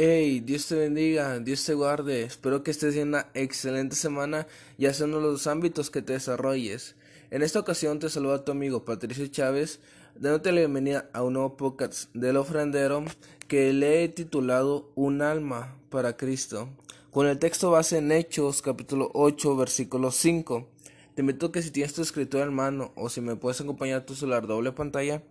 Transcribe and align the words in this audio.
Hey, 0.00 0.38
Dios 0.38 0.68
te 0.68 0.76
bendiga, 0.76 1.40
Dios 1.40 1.64
te 1.64 1.74
guarde. 1.74 2.22
Espero 2.22 2.62
que 2.62 2.70
estés 2.70 2.94
en 2.94 3.08
una 3.08 3.26
excelente 3.34 3.96
semana, 3.96 4.46
sea 4.78 5.04
en 5.04 5.10
los 5.10 5.48
ámbitos 5.48 5.90
que 5.90 6.02
te 6.02 6.12
desarrolles. 6.12 6.94
En 7.32 7.42
esta 7.42 7.58
ocasión 7.58 7.98
te 7.98 8.08
saluda 8.08 8.44
tu 8.44 8.52
amigo 8.52 8.84
Patricio 8.84 9.26
Chávez, 9.26 9.80
dándote 10.14 10.52
la 10.52 10.60
bienvenida 10.60 11.10
a 11.12 11.24
un 11.24 11.32
nuevo 11.32 11.56
podcast 11.56 12.14
del 12.14 12.36
ofrendero 12.36 13.06
que 13.48 13.72
le 13.72 14.04
he 14.04 14.08
titulado 14.08 14.92
Un 14.94 15.20
alma 15.20 15.76
para 15.90 16.16
Cristo, 16.16 16.68
con 17.10 17.26
el 17.26 17.40
texto 17.40 17.72
base 17.72 17.98
en 17.98 18.12
Hechos 18.12 18.62
capítulo 18.62 19.10
8 19.14 19.56
versículo 19.56 20.12
5. 20.12 20.68
Te 21.16 21.22
invito 21.22 21.46
a 21.46 21.50
que 21.50 21.60
si 21.60 21.72
tienes 21.72 21.94
tu 21.94 22.02
escritura 22.02 22.44
en 22.44 22.54
mano 22.54 22.92
o 22.94 23.08
si 23.08 23.20
me 23.20 23.34
puedes 23.34 23.60
acompañar 23.60 24.02
a 24.02 24.06
tu 24.06 24.14
celular 24.14 24.46
doble 24.46 24.70
pantalla, 24.70 25.24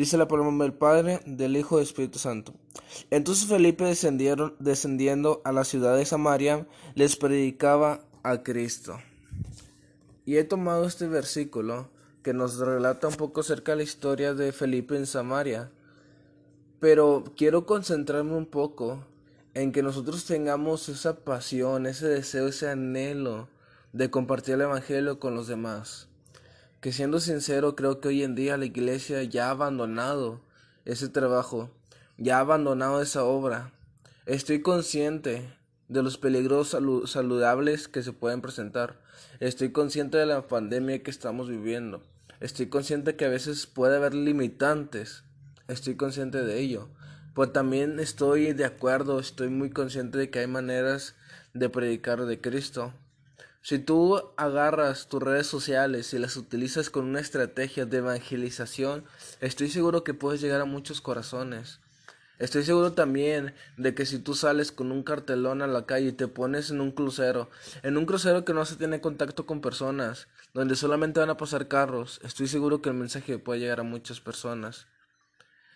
Dice 0.00 0.16
la 0.16 0.28
palabra 0.28 0.50
del 0.56 0.72
Padre, 0.72 1.20
del 1.26 1.58
Hijo 1.58 1.74
y 1.74 1.80
del 1.80 1.86
Espíritu 1.86 2.18
Santo. 2.18 2.54
Entonces 3.10 3.46
Felipe 3.46 3.84
descendieron, 3.84 4.56
descendiendo 4.58 5.42
a 5.44 5.52
la 5.52 5.62
ciudad 5.62 5.94
de 5.94 6.06
Samaria, 6.06 6.66
les 6.94 7.16
predicaba 7.16 8.00
a 8.22 8.42
Cristo. 8.42 8.98
Y 10.24 10.38
he 10.38 10.44
tomado 10.44 10.86
este 10.86 11.06
versículo 11.06 11.90
que 12.22 12.32
nos 12.32 12.56
relata 12.56 13.08
un 13.08 13.16
poco 13.16 13.42
acerca 13.42 13.72
de 13.72 13.76
la 13.76 13.82
historia 13.82 14.32
de 14.32 14.52
Felipe 14.52 14.96
en 14.96 15.04
Samaria. 15.04 15.70
Pero 16.80 17.24
quiero 17.36 17.66
concentrarme 17.66 18.32
un 18.32 18.46
poco 18.46 19.04
en 19.52 19.70
que 19.70 19.82
nosotros 19.82 20.24
tengamos 20.24 20.88
esa 20.88 21.16
pasión, 21.16 21.84
ese 21.84 22.08
deseo, 22.08 22.48
ese 22.48 22.70
anhelo 22.70 23.50
de 23.92 24.10
compartir 24.10 24.54
el 24.54 24.62
Evangelio 24.62 25.18
con 25.18 25.34
los 25.34 25.46
demás 25.46 26.09
que 26.80 26.92
siendo 26.92 27.20
sincero 27.20 27.76
creo 27.76 28.00
que 28.00 28.08
hoy 28.08 28.22
en 28.22 28.34
día 28.34 28.56
la 28.56 28.64
iglesia 28.64 29.22
ya 29.22 29.48
ha 29.48 29.50
abandonado 29.50 30.40
ese 30.84 31.08
trabajo, 31.08 31.70
ya 32.16 32.38
ha 32.38 32.40
abandonado 32.40 33.02
esa 33.02 33.24
obra. 33.24 33.72
Estoy 34.24 34.62
consciente 34.62 35.48
de 35.88 36.02
los 36.02 36.16
peligros 36.16 36.76
saludables 37.06 37.88
que 37.88 38.02
se 38.02 38.12
pueden 38.12 38.40
presentar. 38.40 39.00
Estoy 39.40 39.72
consciente 39.72 40.16
de 40.18 40.26
la 40.26 40.46
pandemia 40.46 41.02
que 41.02 41.10
estamos 41.10 41.48
viviendo. 41.48 42.02
Estoy 42.40 42.66
consciente 42.68 43.16
que 43.16 43.26
a 43.26 43.30
veces 43.30 43.66
puede 43.66 43.96
haber 43.96 44.14
limitantes. 44.14 45.24
Estoy 45.68 45.96
consciente 45.96 46.42
de 46.42 46.60
ello. 46.60 46.88
Pero 47.34 47.50
también 47.50 48.00
estoy 48.00 48.52
de 48.54 48.64
acuerdo, 48.64 49.20
estoy 49.20 49.48
muy 49.48 49.70
consciente 49.70 50.16
de 50.16 50.30
que 50.30 50.38
hay 50.38 50.46
maneras 50.46 51.14
de 51.52 51.68
predicar 51.68 52.24
de 52.24 52.40
Cristo. 52.40 52.94
Si 53.62 53.78
tú 53.78 54.22
agarras 54.36 55.08
tus 55.08 55.22
redes 55.22 55.46
sociales 55.46 56.14
y 56.14 56.18
las 56.18 56.36
utilizas 56.36 56.88
con 56.88 57.04
una 57.04 57.20
estrategia 57.20 57.84
de 57.84 57.98
evangelización, 57.98 59.04
estoy 59.40 59.68
seguro 59.68 60.02
que 60.02 60.14
puedes 60.14 60.40
llegar 60.40 60.62
a 60.62 60.64
muchos 60.64 61.02
corazones. 61.02 61.78
Estoy 62.38 62.64
seguro 62.64 62.94
también 62.94 63.54
de 63.76 63.94
que 63.94 64.06
si 64.06 64.18
tú 64.18 64.32
sales 64.32 64.72
con 64.72 64.90
un 64.92 65.02
cartelón 65.02 65.60
a 65.60 65.66
la 65.66 65.84
calle 65.84 66.08
y 66.08 66.12
te 66.12 66.26
pones 66.26 66.70
en 66.70 66.80
un 66.80 66.90
crucero, 66.90 67.50
en 67.82 67.98
un 67.98 68.06
crucero 68.06 68.46
que 68.46 68.54
no 68.54 68.64
se 68.64 68.76
tiene 68.76 69.02
contacto 69.02 69.44
con 69.44 69.60
personas, 69.60 70.26
donde 70.54 70.74
solamente 70.74 71.20
van 71.20 71.28
a 71.28 71.36
pasar 71.36 71.68
carros, 71.68 72.18
estoy 72.24 72.48
seguro 72.48 72.80
que 72.80 72.88
el 72.88 72.94
mensaje 72.94 73.38
puede 73.38 73.60
llegar 73.60 73.80
a 73.80 73.82
muchas 73.82 74.20
personas. 74.20 74.86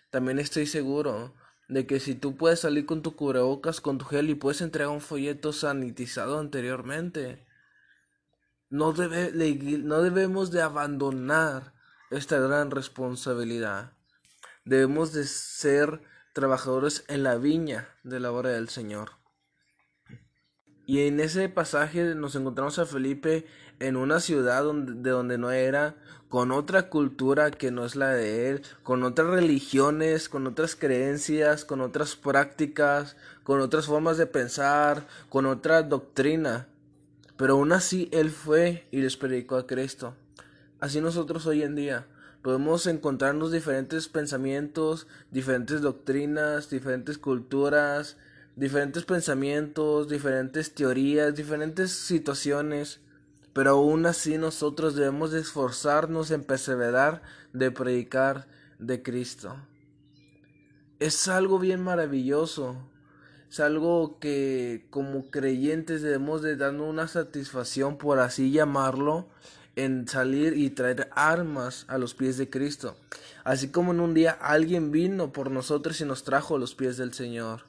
También 0.08 0.38
estoy 0.38 0.64
seguro 0.64 1.34
de 1.68 1.86
que 1.86 2.00
si 2.00 2.14
tú 2.14 2.34
puedes 2.34 2.60
salir 2.60 2.86
con 2.86 3.02
tu 3.02 3.14
cubrebocas, 3.14 3.82
con 3.82 3.98
tu 3.98 4.06
gel 4.06 4.30
y 4.30 4.34
puedes 4.34 4.62
entregar 4.62 4.90
un 4.90 5.02
folleto 5.02 5.52
sanitizado 5.52 6.38
anteriormente, 6.38 7.44
no, 8.74 8.92
debe, 8.92 9.30
no 9.78 10.02
debemos 10.02 10.50
de 10.50 10.60
abandonar 10.60 11.74
esta 12.10 12.40
gran 12.40 12.72
responsabilidad. 12.72 13.92
Debemos 14.64 15.12
de 15.12 15.22
ser 15.24 16.02
trabajadores 16.32 17.04
en 17.06 17.22
la 17.22 17.36
viña 17.36 17.88
de 18.02 18.18
la 18.18 18.32
obra 18.32 18.50
del 18.50 18.68
Señor. 18.68 19.12
Y 20.86 21.06
en 21.06 21.20
ese 21.20 21.48
pasaje 21.48 22.16
nos 22.16 22.34
encontramos 22.34 22.80
a 22.80 22.84
Felipe 22.84 23.46
en 23.78 23.94
una 23.94 24.18
ciudad 24.18 24.64
de 24.64 25.10
donde 25.10 25.38
no 25.38 25.52
era, 25.52 25.94
con 26.28 26.50
otra 26.50 26.90
cultura 26.90 27.52
que 27.52 27.70
no 27.70 27.84
es 27.84 27.94
la 27.94 28.08
de 28.08 28.50
él, 28.50 28.62
con 28.82 29.04
otras 29.04 29.28
religiones, 29.28 30.28
con 30.28 30.48
otras 30.48 30.74
creencias, 30.74 31.64
con 31.64 31.80
otras 31.80 32.16
prácticas, 32.16 33.16
con 33.44 33.60
otras 33.60 33.86
formas 33.86 34.18
de 34.18 34.26
pensar, 34.26 35.06
con 35.28 35.46
otra 35.46 35.84
doctrina. 35.84 36.66
Pero 37.36 37.54
aún 37.54 37.72
así 37.72 38.08
Él 38.12 38.30
fue 38.30 38.86
y 38.90 39.00
les 39.00 39.16
predicó 39.16 39.56
a 39.56 39.66
Cristo. 39.66 40.14
Así 40.80 41.00
nosotros 41.00 41.46
hoy 41.46 41.62
en 41.62 41.74
día 41.74 42.06
podemos 42.42 42.86
encontrarnos 42.86 43.50
diferentes 43.50 44.08
pensamientos, 44.08 45.06
diferentes 45.30 45.80
doctrinas, 45.80 46.68
diferentes 46.68 47.18
culturas, 47.18 48.18
diferentes 48.54 49.04
pensamientos, 49.04 50.08
diferentes 50.08 50.74
teorías, 50.74 51.34
diferentes 51.34 51.90
situaciones, 51.90 53.00
pero 53.52 53.70
aún 53.70 54.06
así 54.06 54.36
nosotros 54.36 54.94
debemos 54.94 55.32
de 55.32 55.40
esforzarnos 55.40 56.30
en 56.30 56.44
perseverar 56.44 57.22
de 57.52 57.70
predicar 57.70 58.46
de 58.78 59.02
Cristo. 59.02 59.56
Es 60.98 61.28
algo 61.28 61.58
bien 61.58 61.82
maravilloso 61.82 62.76
es 63.54 63.60
algo 63.60 64.18
que 64.18 64.84
como 64.90 65.30
creyentes 65.30 66.02
debemos 66.02 66.42
de 66.42 66.56
darnos 66.56 66.90
una 66.90 67.06
satisfacción, 67.06 67.98
por 67.98 68.18
así 68.18 68.50
llamarlo, 68.50 69.28
en 69.76 70.08
salir 70.08 70.58
y 70.58 70.70
traer 70.70 71.08
armas 71.14 71.84
a 71.86 71.96
los 71.96 72.14
pies 72.14 72.36
de 72.36 72.50
Cristo. 72.50 72.96
Así 73.44 73.68
como 73.68 73.92
en 73.92 74.00
un 74.00 74.12
día 74.12 74.32
alguien 74.32 74.90
vino 74.90 75.32
por 75.32 75.52
nosotros 75.52 76.00
y 76.00 76.04
nos 76.04 76.24
trajo 76.24 76.56
a 76.56 76.58
los 76.58 76.74
pies 76.74 76.96
del 76.96 77.14
Señor. 77.14 77.62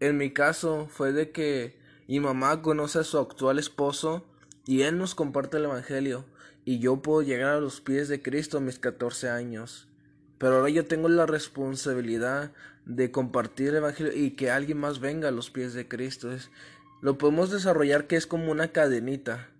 En 0.00 0.16
mi 0.16 0.32
caso 0.32 0.88
fue 0.90 1.12
de 1.12 1.30
que 1.30 1.78
mi 2.08 2.18
mamá 2.18 2.62
conoce 2.62 3.00
a 3.00 3.04
su 3.04 3.18
actual 3.18 3.58
esposo 3.58 4.24
y 4.64 4.80
él 4.80 4.96
nos 4.96 5.14
comparte 5.14 5.58
el 5.58 5.66
Evangelio 5.66 6.24
y 6.64 6.78
yo 6.78 7.02
puedo 7.02 7.20
llegar 7.20 7.50
a 7.50 7.60
los 7.60 7.82
pies 7.82 8.08
de 8.08 8.22
Cristo 8.22 8.56
a 8.56 8.60
mis 8.62 8.78
14 8.78 9.28
años. 9.28 9.91
Pero 10.42 10.56
ahora 10.56 10.70
yo 10.70 10.84
tengo 10.86 11.08
la 11.08 11.24
responsabilidad 11.24 12.50
de 12.84 13.12
compartir 13.12 13.68
el 13.68 13.76
Evangelio 13.76 14.12
y 14.12 14.32
que 14.32 14.50
alguien 14.50 14.76
más 14.76 14.98
venga 14.98 15.28
a 15.28 15.30
los 15.30 15.50
pies 15.52 15.72
de 15.72 15.86
Cristo. 15.86 16.32
Es, 16.32 16.50
lo 17.00 17.16
podemos 17.16 17.52
desarrollar 17.52 18.08
que 18.08 18.16
es 18.16 18.26
como 18.26 18.50
una 18.50 18.72
cadenita. 18.72 19.50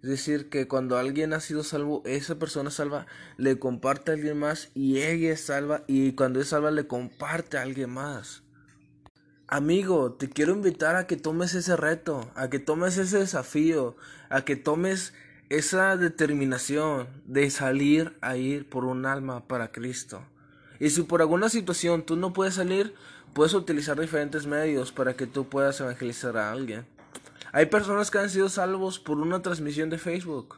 Es 0.00 0.08
decir, 0.08 0.48
que 0.48 0.68
cuando 0.68 0.96
alguien 0.96 1.32
ha 1.32 1.40
sido 1.40 1.64
salvo, 1.64 2.04
esa 2.06 2.38
persona 2.38 2.70
salva, 2.70 3.08
le 3.36 3.58
comparte 3.58 4.12
a 4.12 4.14
alguien 4.14 4.38
más 4.38 4.70
y 4.76 4.98
ella 4.98 5.32
es 5.32 5.40
salva 5.40 5.82
y 5.88 6.12
cuando 6.12 6.40
es 6.40 6.50
salva 6.50 6.70
le 6.70 6.86
comparte 6.86 7.58
a 7.58 7.62
alguien 7.62 7.90
más. 7.90 8.44
Amigo, 9.48 10.12
te 10.12 10.28
quiero 10.28 10.52
invitar 10.52 10.94
a 10.94 11.08
que 11.08 11.16
tomes 11.16 11.52
ese 11.56 11.74
reto, 11.74 12.30
a 12.36 12.48
que 12.48 12.60
tomes 12.60 12.96
ese 12.96 13.18
desafío, 13.18 13.96
a 14.28 14.42
que 14.44 14.54
tomes 14.54 15.14
esa 15.50 15.96
determinación 15.96 17.08
de 17.24 17.48
salir 17.50 18.16
a 18.20 18.36
ir 18.36 18.68
por 18.68 18.84
un 18.84 19.06
alma 19.06 19.46
para 19.46 19.72
Cristo. 19.72 20.22
Y 20.78 20.90
si 20.90 21.02
por 21.02 21.22
alguna 21.22 21.48
situación 21.48 22.02
tú 22.02 22.16
no 22.16 22.32
puedes 22.32 22.54
salir, 22.54 22.94
puedes 23.32 23.54
utilizar 23.54 23.98
diferentes 23.98 24.46
medios 24.46 24.92
para 24.92 25.14
que 25.14 25.26
tú 25.26 25.48
puedas 25.48 25.80
evangelizar 25.80 26.36
a 26.36 26.52
alguien. 26.52 26.86
Hay 27.52 27.66
personas 27.66 28.10
que 28.10 28.18
han 28.18 28.28
sido 28.28 28.50
salvos 28.50 28.98
por 28.98 29.18
una 29.18 29.40
transmisión 29.40 29.88
de 29.88 29.96
Facebook. 29.96 30.56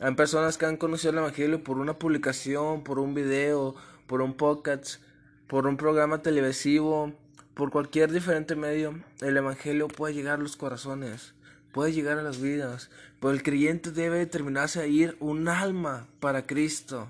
Hay 0.00 0.14
personas 0.14 0.58
que 0.58 0.66
han 0.66 0.76
conocido 0.76 1.12
el 1.12 1.18
Evangelio 1.18 1.62
por 1.62 1.78
una 1.78 1.98
publicación, 1.98 2.82
por 2.82 2.98
un 2.98 3.14
video, 3.14 3.76
por 4.08 4.20
un 4.20 4.34
podcast, 4.34 5.00
por 5.46 5.66
un 5.66 5.76
programa 5.76 6.22
televisivo, 6.22 7.12
por 7.54 7.70
cualquier 7.70 8.10
diferente 8.10 8.56
medio. 8.56 9.00
El 9.20 9.36
Evangelio 9.36 9.86
puede 9.86 10.14
llegar 10.14 10.40
a 10.40 10.42
los 10.42 10.56
corazones 10.56 11.34
puede 11.72 11.92
llegar 11.92 12.18
a 12.18 12.22
las 12.22 12.40
vidas, 12.40 12.90
pero 13.20 13.32
el 13.32 13.42
creyente 13.42 13.90
debe 13.90 14.18
determinarse 14.18 14.80
a 14.80 14.86
ir 14.86 15.16
un 15.20 15.48
alma 15.48 16.08
para 16.20 16.46
Cristo. 16.46 17.08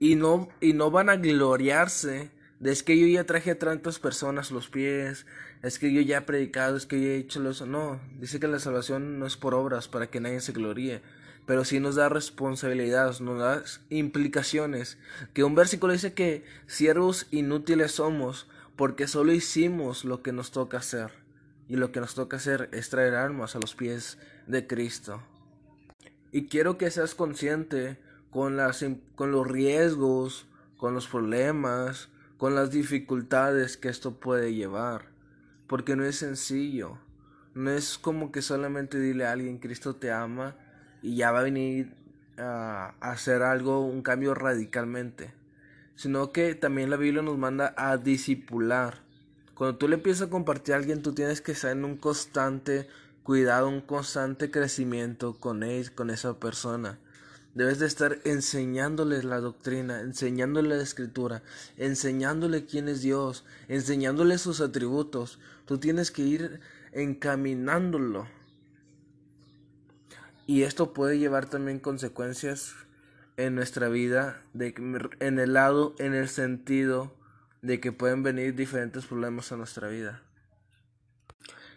Y 0.00 0.14
no, 0.14 0.48
y 0.60 0.74
no 0.74 0.90
van 0.90 1.10
a 1.10 1.16
gloriarse 1.16 2.30
de 2.60 2.72
es 2.72 2.82
que 2.82 2.98
yo 2.98 3.06
ya 3.06 3.24
traje 3.24 3.52
a 3.52 3.58
tantas 3.58 3.98
personas 3.98 4.50
los 4.50 4.68
pies, 4.68 5.26
es 5.62 5.78
que 5.78 5.92
yo 5.92 6.00
ya 6.00 6.18
he 6.18 6.22
predicado, 6.22 6.76
es 6.76 6.86
que 6.86 7.00
yo 7.00 7.08
he 7.08 7.16
hecho 7.16 7.48
eso. 7.48 7.66
No, 7.66 8.00
dice 8.18 8.40
que 8.40 8.48
la 8.48 8.58
salvación 8.58 9.18
no 9.18 9.26
es 9.26 9.36
por 9.36 9.54
obras 9.54 9.88
para 9.88 10.08
que 10.08 10.20
nadie 10.20 10.40
se 10.40 10.52
gloríe, 10.52 11.02
pero 11.46 11.64
sí 11.64 11.80
nos 11.80 11.94
da 11.94 12.08
responsabilidades, 12.08 13.20
nos 13.20 13.38
da 13.38 13.62
implicaciones. 13.90 14.98
Que 15.34 15.44
un 15.44 15.54
versículo 15.54 15.92
dice 15.92 16.14
que 16.14 16.44
siervos 16.66 17.26
inútiles 17.30 17.92
somos 17.92 18.48
porque 18.76 19.06
solo 19.06 19.32
hicimos 19.32 20.04
lo 20.04 20.22
que 20.22 20.32
nos 20.32 20.50
toca 20.50 20.78
hacer 20.78 21.17
y 21.68 21.76
lo 21.76 21.92
que 21.92 22.00
nos 22.00 22.14
toca 22.14 22.38
hacer 22.38 22.68
es 22.72 22.88
traer 22.88 23.14
armas 23.14 23.54
a 23.54 23.60
los 23.60 23.74
pies 23.74 24.18
de 24.46 24.66
Cristo. 24.66 25.22
Y 26.32 26.46
quiero 26.46 26.78
que 26.78 26.90
seas 26.90 27.14
consciente 27.14 27.98
con, 28.30 28.56
las, 28.56 28.84
con 29.14 29.30
los 29.30 29.46
riesgos, 29.46 30.46
con 30.76 30.94
los 30.94 31.08
problemas, 31.08 32.08
con 32.38 32.54
las 32.54 32.70
dificultades 32.70 33.76
que 33.76 33.88
esto 33.88 34.18
puede 34.18 34.54
llevar, 34.54 35.06
porque 35.66 35.96
no 35.96 36.04
es 36.04 36.16
sencillo. 36.16 36.98
No 37.54 37.70
es 37.70 37.98
como 37.98 38.30
que 38.32 38.42
solamente 38.42 38.98
dile 39.00 39.26
a 39.26 39.32
alguien 39.32 39.58
Cristo 39.58 39.96
te 39.96 40.12
ama 40.12 40.56
y 41.02 41.16
ya 41.16 41.32
va 41.32 41.40
a 41.40 41.44
venir 41.44 41.94
a 42.38 42.94
hacer 43.00 43.42
algo, 43.42 43.80
un 43.80 44.02
cambio 44.02 44.34
radicalmente, 44.34 45.32
sino 45.96 46.30
que 46.30 46.54
también 46.54 46.90
la 46.90 46.96
Biblia 46.96 47.22
nos 47.22 47.36
manda 47.36 47.74
a 47.76 47.96
disipular 47.96 49.07
Cuando 49.58 49.76
tú 49.76 49.88
le 49.88 49.96
empiezas 49.96 50.28
a 50.28 50.30
compartir 50.30 50.72
a 50.72 50.76
alguien, 50.76 51.02
tú 51.02 51.14
tienes 51.14 51.40
que 51.40 51.50
estar 51.50 51.72
en 51.72 51.84
un 51.84 51.96
constante 51.96 52.86
cuidado, 53.24 53.68
un 53.68 53.80
constante 53.80 54.52
crecimiento 54.52 55.34
con 55.34 55.64
él, 55.64 55.92
con 55.92 56.10
esa 56.10 56.38
persona. 56.38 57.00
Debes 57.54 57.80
de 57.80 57.86
estar 57.86 58.20
enseñándoles 58.22 59.24
la 59.24 59.40
doctrina, 59.40 60.00
enseñándole 60.00 60.76
la 60.76 60.82
escritura, 60.84 61.42
enseñándole 61.76 62.66
quién 62.66 62.86
es 62.86 63.02
Dios, 63.02 63.44
enseñándole 63.66 64.38
sus 64.38 64.60
atributos. 64.60 65.40
Tú 65.66 65.78
tienes 65.78 66.12
que 66.12 66.22
ir 66.22 66.60
encaminándolo. 66.92 68.28
Y 70.46 70.62
esto 70.62 70.94
puede 70.94 71.18
llevar 71.18 71.50
también 71.50 71.80
consecuencias 71.80 72.76
en 73.36 73.56
nuestra 73.56 73.88
vida, 73.88 74.40
de, 74.52 74.72
en 75.18 75.40
el 75.40 75.54
lado, 75.54 75.96
en 75.98 76.14
el 76.14 76.28
sentido 76.28 77.17
de 77.62 77.80
que 77.80 77.92
pueden 77.92 78.22
venir 78.22 78.54
diferentes 78.54 79.06
problemas 79.06 79.52
a 79.52 79.56
nuestra 79.56 79.88
vida. 79.88 80.22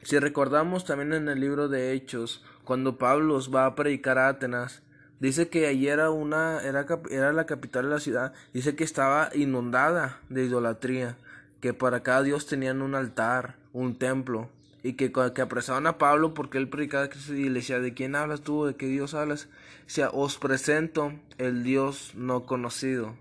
Si 0.03 0.17
recordamos 0.17 0.85
también 0.85 1.13
en 1.13 1.29
el 1.29 1.39
libro 1.39 1.67
de 1.69 1.93
Hechos, 1.93 2.43
cuando 2.63 2.97
Pablo 2.97 3.39
va 3.53 3.65
a 3.65 3.75
predicar 3.75 4.17
a 4.17 4.29
Atenas, 4.29 4.81
dice 5.19 5.49
que 5.49 5.67
allí 5.67 5.87
era 5.87 6.09
una, 6.09 6.61
era, 6.63 6.85
era 7.11 7.33
la 7.33 7.45
capital 7.45 7.83
de 7.85 7.91
la 7.91 7.99
ciudad, 7.99 8.33
dice 8.53 8.75
que 8.75 8.83
estaba 8.83 9.29
inundada 9.35 10.19
de 10.29 10.45
idolatría, 10.45 11.17
que 11.59 11.73
para 11.73 12.01
cada 12.01 12.23
dios 12.23 12.47
tenían 12.47 12.81
un 12.81 12.95
altar, 12.95 13.57
un 13.73 13.97
templo, 13.97 14.49
y 14.83 14.93
que, 14.93 15.11
que 15.11 15.41
apresaban 15.41 15.85
a 15.85 15.97
Pablo 15.97 16.33
porque 16.33 16.57
él 16.57 16.67
predicaba 16.67 17.09
y 17.29 17.49
le 17.49 17.59
decía, 17.59 17.79
¿de 17.79 17.93
quién 17.93 18.15
hablas 18.15 18.41
tú? 18.41 18.65
¿De 18.65 18.75
qué 18.75 18.87
Dios 18.87 19.13
hablas? 19.13 19.47
Decía, 19.85 20.09
os 20.09 20.37
presento 20.37 21.13
el 21.37 21.63
Dios 21.63 22.13
no 22.15 22.45
conocido. 22.45 23.15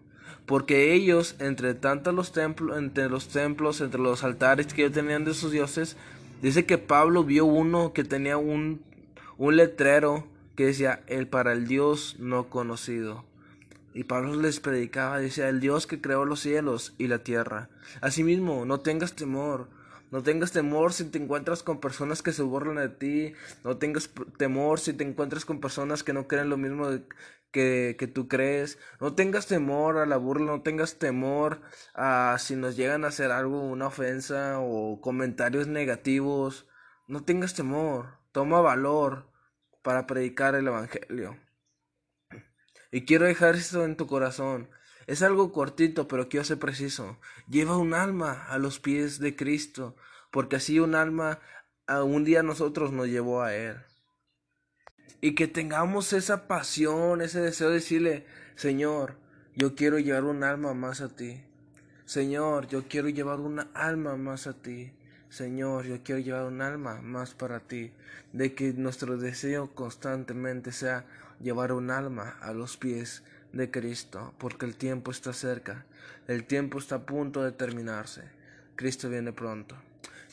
Porque 0.47 0.93
ellos, 0.94 1.37
entre 1.38 1.75
tantos 1.75 2.15
los 2.15 2.32
templos, 2.32 2.77
entre 2.77 3.09
los 3.09 3.29
templos, 3.29 3.81
entre 3.81 4.00
los 4.00 4.25
altares 4.25 4.73
que 4.73 4.82
ellos 4.82 4.94
tenían 4.94 5.25
de 5.25 5.35
sus 5.35 5.53
dioses, 5.53 5.97
dice 6.43 6.67
que 6.67 6.79
Pablo 6.79 7.25
vio 7.25 7.44
uno 7.44 7.93
que 7.93 8.05
tenía 8.05 8.37
un, 8.37 8.82
un 9.38 9.56
letrero 9.56 10.27
que 10.56 10.67
decía, 10.67 11.03
el 11.06 11.27
para 11.27 11.53
el 11.53 11.67
Dios 11.67 12.17
no 12.19 12.49
conocido. 12.49 13.25
Y 13.94 14.05
Pablo 14.05 14.37
les 14.37 14.61
predicaba, 14.61 15.19
decía, 15.19 15.49
el 15.49 15.61
Dios 15.61 15.87
que 15.87 16.00
creó 16.00 16.25
los 16.25 16.41
cielos 16.41 16.94
y 16.99 17.09
la 17.09 17.21
tierra. 17.21 17.69
Asimismo, 18.00 18.65
no 18.65 18.81
tengas 18.81 19.15
temor, 19.15 19.69
no 20.10 20.22
tengas 20.22 20.52
temor 20.52 20.92
si 20.92 21.04
te 21.04 21.18
encuentras 21.18 21.62
con 21.62 21.80
personas 21.80 22.22
que 22.22 22.32
se 22.32 22.42
burlan 22.42 22.76
de 22.76 22.88
ti. 22.88 23.34
No 23.64 23.76
tengas 23.78 24.10
temor 24.38 24.80
si 24.80 24.92
te 24.92 25.04
encuentras 25.04 25.44
con 25.44 25.60
personas 25.60 26.02
que 26.02 26.12
no 26.12 26.26
creen 26.26 26.50
lo 26.50 26.56
mismo 26.56 26.88
que, 27.52 27.96
que 27.98 28.06
tú 28.08 28.26
crees. 28.26 28.78
No 29.00 29.14
tengas 29.14 29.46
temor 29.46 29.98
a 29.98 30.06
la 30.06 30.16
burla, 30.16 30.46
no 30.46 30.62
tengas 30.62 30.98
temor 30.98 31.60
a 31.94 32.36
si 32.40 32.56
nos 32.56 32.76
llegan 32.76 33.04
a 33.04 33.08
hacer 33.08 33.30
algo, 33.30 33.62
una 33.62 33.86
ofensa 33.86 34.58
o 34.58 35.00
comentarios 35.00 35.68
negativos. 35.68 36.66
No 37.06 37.24
tengas 37.24 37.54
temor, 37.54 38.18
toma 38.32 38.60
valor 38.60 39.30
para 39.82 40.06
predicar 40.06 40.54
el 40.56 40.66
Evangelio. 40.66 41.38
Y 42.92 43.04
quiero 43.04 43.26
dejar 43.26 43.54
esto 43.54 43.84
en 43.84 43.96
tu 43.96 44.08
corazón. 44.08 44.68
Es 45.10 45.22
algo 45.22 45.50
cortito, 45.50 46.06
pero 46.06 46.28
quiero 46.28 46.44
ser 46.44 46.60
preciso. 46.60 47.18
Lleva 47.48 47.76
un 47.76 47.94
alma 47.94 48.44
a 48.46 48.58
los 48.58 48.78
pies 48.78 49.18
de 49.18 49.34
Cristo, 49.34 49.96
porque 50.30 50.54
así 50.54 50.78
un 50.78 50.94
alma 50.94 51.40
a 51.88 52.04
un 52.04 52.22
día 52.22 52.44
nosotros 52.44 52.92
nos 52.92 53.08
llevó 53.08 53.42
a 53.42 53.52
Él. 53.52 53.74
Y 55.20 55.34
que 55.34 55.48
tengamos 55.48 56.12
esa 56.12 56.46
pasión, 56.46 57.22
ese 57.22 57.40
deseo 57.40 57.70
de 57.70 57.74
decirle, 57.74 58.24
Señor, 58.54 59.16
yo 59.56 59.74
quiero 59.74 59.98
llevar 59.98 60.22
un 60.22 60.44
alma 60.44 60.74
más 60.74 61.00
a 61.00 61.08
ti. 61.08 61.42
Señor, 62.04 62.68
yo 62.68 62.84
quiero 62.86 63.08
llevar 63.08 63.40
una 63.40 63.68
alma 63.74 64.16
más 64.16 64.46
a 64.46 64.62
ti. 64.62 64.92
Señor, 65.28 65.86
yo 65.86 66.04
quiero 66.04 66.20
llevar 66.20 66.44
un 66.44 66.62
alma 66.62 67.00
más 67.00 67.34
para 67.34 67.58
ti. 67.58 67.92
De 68.32 68.54
que 68.54 68.74
nuestro 68.74 69.16
deseo 69.16 69.74
constantemente 69.74 70.70
sea 70.70 71.04
llevar 71.40 71.72
un 71.72 71.90
alma 71.90 72.38
a 72.40 72.52
los 72.52 72.76
pies 72.76 73.24
de 73.52 73.70
Cristo, 73.70 74.35
porque 74.38 74.67
el 74.67 74.76
tiempo 74.76 75.11
está 75.11 75.32
cerca, 75.32 75.85
el 76.29 76.44
tiempo 76.44 76.79
está 76.79 76.97
a 76.97 77.06
punto 77.06 77.43
de 77.43 77.52
terminarse. 77.52 78.23
Cristo 78.76 79.08
viene 79.08 79.32
pronto. 79.32 79.76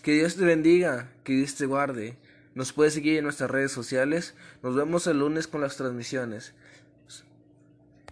Que 0.04 0.14
Dios 0.14 0.36
te 0.36 0.46
bendiga, 0.46 1.10
que 1.24 1.34
Dios 1.34 1.56
te 1.56 1.66
guarde. 1.66 2.16
Nos 2.56 2.72
puedes 2.74 2.94
seguir 2.94 3.18
en 3.18 3.26
nuestras 3.26 3.52
redes 3.52 3.72
sociales. 3.72 4.36
Nos 4.64 4.76
vemos 4.76 5.06
el 5.08 5.20
lunes 5.20 5.48
con 5.48 5.62
las 5.62 5.78
transmisiones. 5.78 6.54